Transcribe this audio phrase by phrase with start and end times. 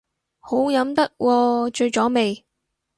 [0.39, 2.43] 好飲得喎，醉咗未